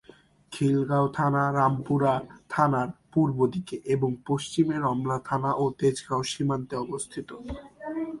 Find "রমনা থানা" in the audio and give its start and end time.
4.77-5.51